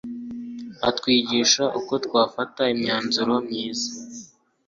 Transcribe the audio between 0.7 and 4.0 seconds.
atwigisha uko twafata imyanzuro myiza